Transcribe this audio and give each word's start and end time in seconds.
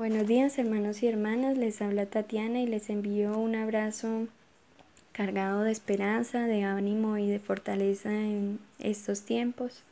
Buenos 0.00 0.26
días 0.26 0.58
hermanos 0.58 1.02
y 1.02 1.08
hermanas, 1.08 1.58
les 1.58 1.82
habla 1.82 2.06
Tatiana 2.06 2.58
y 2.62 2.66
les 2.66 2.88
envío 2.88 3.36
un 3.36 3.54
abrazo 3.54 4.28
cargado 5.12 5.62
de 5.62 5.72
esperanza, 5.72 6.46
de 6.46 6.62
ánimo 6.62 7.18
y 7.18 7.28
de 7.28 7.38
fortaleza 7.38 8.10
en 8.10 8.60
estos 8.78 9.26
tiempos. 9.26 9.82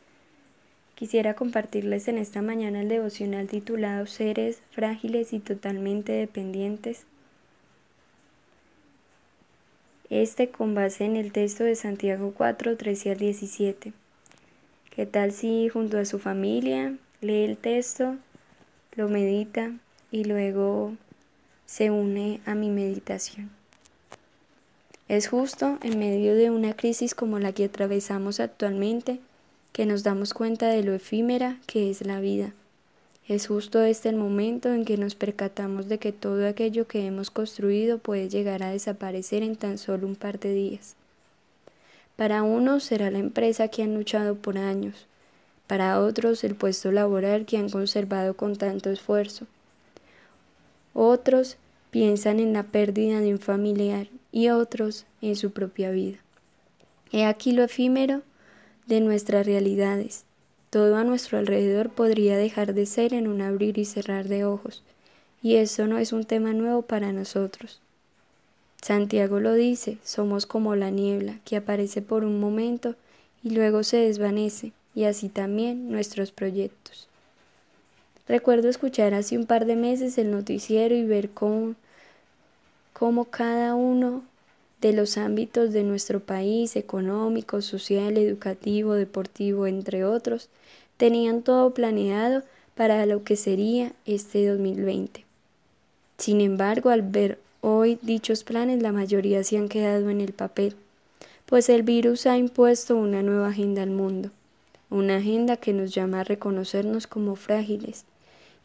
Quisiera 0.94 1.34
compartirles 1.34 2.08
en 2.08 2.16
esta 2.16 2.40
mañana 2.40 2.80
el 2.80 2.88
devocional 2.88 3.48
titulado 3.48 4.06
Seres 4.06 4.62
frágiles 4.71 5.34
y 5.34 5.40
totalmente 5.40 6.13
dependientes. 6.13 7.04
Este 10.09 10.49
con 10.49 10.75
base 10.75 11.04
en 11.04 11.17
el 11.17 11.33
texto 11.33 11.65
de 11.65 11.75
Santiago 11.75 12.33
4, 12.35 12.79
13 12.79 13.11
al 13.11 13.19
17. 13.19 13.93
¿Qué 14.88 15.04
tal 15.04 15.33
si 15.33 15.69
junto 15.69 15.99
a 15.99 16.06
su 16.06 16.19
familia 16.19 16.97
lee 17.20 17.45
el 17.45 17.59
texto, 17.59 18.16
lo 18.97 19.11
medita 19.11 19.75
y 20.11 20.25
luego 20.25 20.95
se 21.67 21.91
une 21.91 22.41
a 22.47 22.55
mi 22.55 22.71
meditación. 22.71 23.51
Es 25.09 25.29
justo 25.29 25.79
en 25.83 25.99
medio 25.99 26.35
de 26.35 26.51
una 26.51 26.75
crisis 26.75 27.15
como 27.15 27.39
la 27.39 27.53
que 27.53 27.65
atravesamos 27.65 28.41
actualmente 28.41 29.21
que 29.73 29.87
nos 29.87 30.02
damos 30.02 30.35
cuenta 30.35 30.69
de 30.69 30.83
lo 30.83 30.93
efímera 30.93 31.59
que 31.66 31.91
es 31.91 32.05
la 32.05 32.21
vida. 32.21 32.52
Es 33.29 33.47
justo 33.47 33.83
este 33.83 34.09
el 34.09 34.16
momento 34.16 34.73
en 34.73 34.85
que 34.85 34.97
nos 34.97 35.15
percatamos 35.15 35.89
de 35.89 35.99
que 35.99 36.13
todo 36.13 36.49
aquello 36.49 36.87
que 36.87 37.07
hemos 37.07 37.30
construido 37.30 37.99
puede 37.99 38.29
llegar 38.29 38.63
a 38.63 38.71
desaparecer 38.71 39.43
en 39.43 39.57
tan 39.57 39.79
solo 39.79 40.07
un 40.07 40.16
par 40.16 40.38
de 40.38 40.52
días. 40.52 40.95
Para 42.16 42.43
unos 42.43 42.85
será 42.85 43.11
la 43.11 43.19
empresa 43.19 43.69
que 43.69 43.83
han 43.83 43.95
luchado 43.95 44.35
por 44.35 44.59
años, 44.59 45.07
para 45.66 46.01
otros 46.01 46.43
el 46.43 46.55
puesto 46.55 46.91
laboral 46.91 47.47
que 47.47 47.59
han 47.59 47.69
conservado 47.69 48.35
con 48.35 48.57
tanto 48.57 48.91
esfuerzo, 48.91 49.47
otros 51.07 51.57
piensan 51.91 52.41
en 52.41 52.52
la 52.52 52.65
pérdida 52.65 53.20
de 53.20 53.33
un 53.33 53.38
familiar 53.38 54.09
y 54.32 54.49
otros 54.49 55.07
en 55.23 55.37
su 55.37 55.52
propia 55.52 55.91
vida. 55.91 56.18
He 57.13 57.24
aquí 57.24 57.52
lo 57.52 57.65
efímero 57.65 58.23
de 58.87 59.01
nuestras 59.01 59.46
realidades. 59.46 60.24
Todo 60.71 60.96
a 60.96 61.04
nuestro 61.04 61.38
alrededor 61.38 61.91
podría 61.91 62.37
dejar 62.37 62.74
de 62.74 62.85
ser 62.85 63.15
en 63.15 63.29
un 63.29 63.41
abrir 63.41 63.79
y 63.79 63.85
cerrar 63.85 64.28
de 64.28 64.44
ojos, 64.44 64.82
y 65.42 65.56
eso 65.56 65.86
no 65.86 65.98
es 65.98 66.12
un 66.12 66.24
tema 66.24 66.52
nuevo 66.52 66.82
para 66.82 67.12
nosotros. 67.12 67.80
Santiago 68.82 69.41
lo 69.41 69.54
dice, 69.54 69.98
somos 70.04 70.46
como 70.46 70.76
la 70.76 70.91
niebla 70.91 71.38
que 71.44 71.56
aparece 71.56 72.02
por 72.02 72.24
un 72.24 72.41
momento 72.41 72.96
y 73.42 73.50
luego 73.50 73.82
se 73.82 73.98
desvanece, 73.98 74.72
y 74.94 75.04
así 75.04 75.28
también 75.28 75.91
nuestros 75.91 76.32
proyectos. 76.32 77.07
Recuerdo 78.28 78.68
escuchar 78.68 79.14
hace 79.14 79.38
un 79.38 79.46
par 79.46 79.64
de 79.64 79.74
meses 79.74 80.18
el 80.18 80.30
noticiero 80.30 80.94
y 80.94 81.02
ver 81.02 81.30
cómo, 81.30 81.76
cada 83.30 83.74
uno 83.74 84.22
de 84.82 84.92
los 84.92 85.16
ámbitos 85.16 85.72
de 85.72 85.82
nuestro 85.82 86.20
país, 86.20 86.76
económico, 86.76 87.62
social, 87.62 88.18
educativo, 88.18 88.92
deportivo, 88.92 89.66
entre 89.66 90.04
otros, 90.04 90.50
tenían 90.98 91.40
todo 91.40 91.72
planeado 91.72 92.42
para 92.74 93.06
lo 93.06 93.24
que 93.24 93.34
sería 93.34 93.92
este 94.04 94.46
2020. 94.46 95.24
Sin 96.18 96.42
embargo, 96.42 96.90
al 96.90 97.00
ver 97.00 97.38
hoy 97.62 97.98
dichos 98.02 98.44
planes, 98.44 98.82
la 98.82 98.92
mayoría 98.92 99.42
se 99.42 99.56
han 99.56 99.70
quedado 99.70 100.10
en 100.10 100.20
el 100.20 100.34
papel, 100.34 100.76
pues 101.46 101.70
el 101.70 101.82
virus 101.82 102.26
ha 102.26 102.36
impuesto 102.36 102.94
una 102.94 103.22
nueva 103.22 103.48
agenda 103.48 103.82
al 103.82 103.90
mundo, 103.90 104.28
una 104.90 105.16
agenda 105.16 105.56
que 105.56 105.72
nos 105.72 105.94
llama 105.94 106.20
a 106.20 106.24
reconocernos 106.24 107.06
como 107.06 107.34
frágiles, 107.34 108.04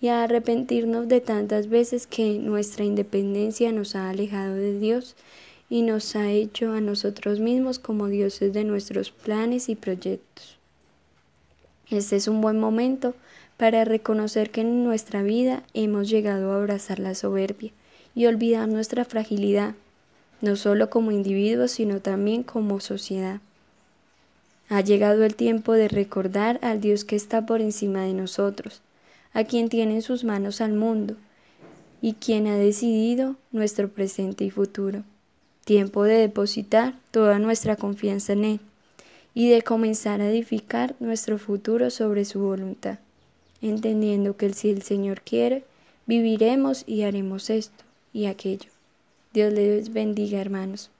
y 0.03 0.09
a 0.09 0.23
arrepentirnos 0.25 1.07
de 1.07 1.21
tantas 1.21 1.69
veces 1.69 2.07
que 2.07 2.37
nuestra 2.37 2.83
independencia 2.83 3.71
nos 3.71 3.95
ha 3.95 4.09
alejado 4.09 4.53
de 4.53 4.77
Dios 4.77 5.15
y 5.69 5.81
nos 5.81 6.17
ha 6.17 6.29
hecho 6.29 6.73
a 6.73 6.81
nosotros 6.81 7.39
mismos 7.39 7.79
como 7.79 8.07
dioses 8.07 8.51
de 8.51 8.65
nuestros 8.65 9.11
planes 9.11 9.69
y 9.69 9.75
proyectos. 9.75 10.57
Este 11.89 12.17
es 12.17 12.27
un 12.27 12.41
buen 12.41 12.59
momento 12.59 13.15
para 13.55 13.85
reconocer 13.85 14.51
que 14.51 14.59
en 14.59 14.83
nuestra 14.83 15.23
vida 15.23 15.63
hemos 15.73 16.09
llegado 16.09 16.51
a 16.51 16.57
abrazar 16.57 16.99
la 16.99 17.15
soberbia 17.15 17.71
y 18.13 18.25
olvidar 18.25 18.67
nuestra 18.67 19.05
fragilidad, 19.05 19.73
no 20.41 20.57
solo 20.57 20.89
como 20.89 21.13
individuos, 21.13 21.71
sino 21.71 22.01
también 22.01 22.43
como 22.43 22.81
sociedad. 22.81 23.39
Ha 24.67 24.81
llegado 24.81 25.23
el 25.23 25.37
tiempo 25.37 25.71
de 25.71 25.87
recordar 25.87 26.59
al 26.61 26.81
Dios 26.81 27.05
que 27.05 27.15
está 27.15 27.45
por 27.45 27.61
encima 27.61 28.01
de 28.01 28.13
nosotros, 28.13 28.81
a 29.33 29.43
quien 29.43 29.69
tiene 29.69 29.95
en 29.95 30.01
sus 30.01 30.23
manos 30.23 30.61
al 30.61 30.73
mundo 30.73 31.15
y 32.01 32.13
quien 32.13 32.47
ha 32.47 32.57
decidido 32.57 33.35
nuestro 33.51 33.89
presente 33.89 34.43
y 34.43 34.49
futuro. 34.49 35.03
Tiempo 35.65 36.03
de 36.03 36.15
depositar 36.15 36.93
toda 37.11 37.39
nuestra 37.39 37.75
confianza 37.75 38.33
en 38.33 38.45
Él 38.45 38.59
y 39.33 39.49
de 39.49 39.61
comenzar 39.61 40.21
a 40.21 40.29
edificar 40.29 40.95
nuestro 40.99 41.37
futuro 41.37 41.89
sobre 41.89 42.25
su 42.25 42.39
voluntad, 42.39 42.99
entendiendo 43.61 44.37
que 44.37 44.53
si 44.53 44.69
el 44.69 44.81
Señor 44.81 45.21
quiere, 45.21 45.63
viviremos 46.05 46.83
y 46.85 47.03
haremos 47.03 47.49
esto 47.49 47.83
y 48.11 48.25
aquello. 48.25 48.69
Dios 49.33 49.51
les 49.53 49.91
bendiga, 49.91 50.39
hermanos. 50.39 50.91